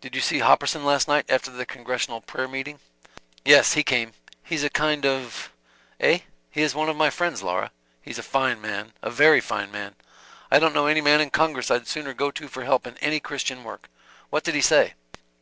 [0.00, 2.80] "Did you see Hopperson last night after the congressional prayer meeting?"
[3.44, 3.74] "Yes.
[3.74, 4.14] He came.
[4.42, 5.52] He's a kind of"
[6.00, 6.20] "Eh?
[6.50, 7.70] he is one of my friends, Laura.
[8.00, 9.96] He's a fine man, a very fine man.
[10.50, 13.20] I don't know any man in congress I'd sooner go to for help in any
[13.20, 13.90] Christian work.
[14.30, 14.94] What did he say?"